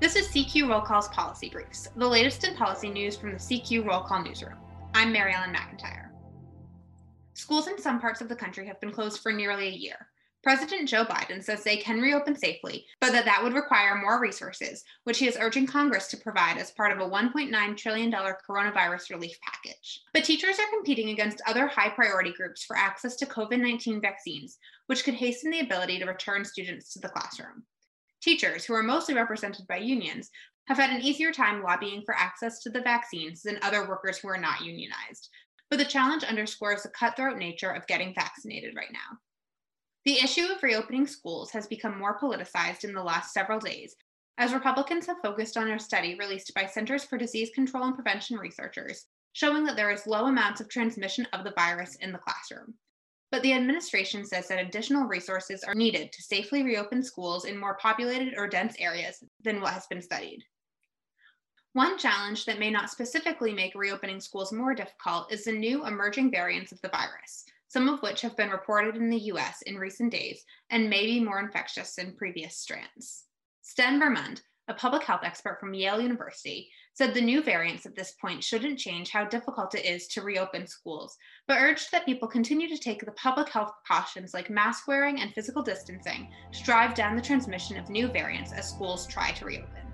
[0.00, 3.86] This is CQ Roll Call's Policy Briefs, the latest in policy news from the CQ
[3.86, 4.56] Roll Call newsroom.
[4.94, 6.08] I'm Mary Ellen McIntyre.
[7.34, 10.08] Schools in some parts of the country have been closed for nearly a year.
[10.42, 14.84] President Joe Biden says they can reopen safely, but that that would require more resources,
[15.04, 19.36] which he is urging Congress to provide as part of a $1.9 trillion coronavirus relief
[19.42, 20.00] package.
[20.14, 24.56] But teachers are competing against other high priority groups for access to COVID 19 vaccines,
[24.86, 27.64] which could hasten the ability to return students to the classroom.
[28.22, 30.30] Teachers, who are mostly represented by unions,
[30.68, 34.28] have had an easier time lobbying for access to the vaccines than other workers who
[34.28, 35.28] are not unionized.
[35.70, 39.18] But the challenge underscores the cutthroat nature of getting vaccinated right now.
[40.04, 43.96] The issue of reopening schools has become more politicized in the last several days,
[44.38, 48.38] as Republicans have focused on a study released by Centers for Disease Control and Prevention
[48.38, 52.74] researchers showing that there is low amounts of transmission of the virus in the classroom.
[53.30, 57.76] But the administration says that additional resources are needed to safely reopen schools in more
[57.76, 60.44] populated or dense areas than what has been studied.
[61.72, 66.32] One challenge that may not specifically make reopening schools more difficult is the new emerging
[66.32, 70.10] variants of the virus, some of which have been reported in the US in recent
[70.10, 73.26] days and may be more infectious than previous strands.
[73.62, 78.12] Sten Vermund, a public health expert from Yale University, said the new variants at this
[78.12, 81.16] point shouldn't change how difficult it is to reopen schools,
[81.48, 85.34] but urged that people continue to take the public health precautions like mask wearing and
[85.34, 89.89] physical distancing to drive down the transmission of new variants as schools try to reopen.